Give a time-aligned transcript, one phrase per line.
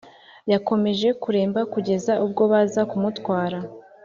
[0.51, 3.59] Yakomeje kuremba kugeza ubwo baza kumutwara